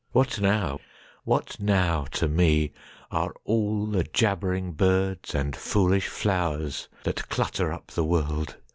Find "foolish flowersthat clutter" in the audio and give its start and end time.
5.55-7.71